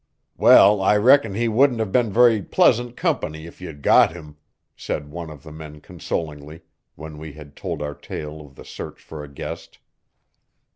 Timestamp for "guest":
9.31-9.77